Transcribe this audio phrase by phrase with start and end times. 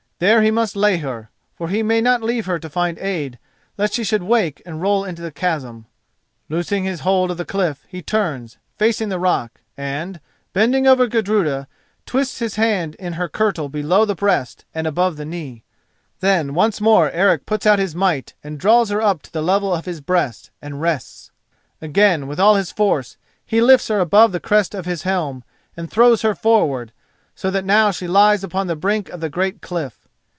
[0.21, 3.39] There he must lay her, for he may not leave her to find aid,
[3.75, 5.87] lest she should wake and roll into the chasm.
[6.47, 10.19] Loosing his hold of the cliff, he turns, facing the rock, and,
[10.53, 11.67] bending over Gudruda,
[12.05, 15.63] twists his hands in her kirtle below the breast and above the knee.
[16.19, 19.73] Then once more Eric puts out his might and draws her up to the level
[19.73, 21.31] of his breast, and rests.
[21.81, 25.43] Again with all his force he lifts her above the crest of his helm
[25.75, 26.91] and throws her forward,
[27.33, 29.97] so that now she lies upon the brink of the great cliff.